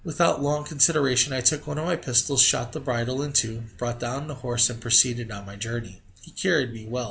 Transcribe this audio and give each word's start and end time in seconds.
Without 0.03 0.41
long 0.41 0.63
consideration 0.63 1.31
I 1.31 1.41
took 1.41 1.67
one 1.67 1.77
of 1.77 1.85
my 1.85 1.95
pistols, 1.95 2.41
shot 2.41 2.71
the 2.71 2.79
bridle 2.79 3.21
in 3.21 3.33
two, 3.33 3.65
brought 3.77 3.99
down 3.99 4.27
the 4.27 4.33
horse, 4.35 4.67
and 4.67 4.81
proceeded 4.81 5.29
on 5.29 5.45
my 5.45 5.55
journey. 5.55 6.01
He 6.21 6.31
carried 6.31 6.73
me 6.73 6.87
well. 6.87 6.99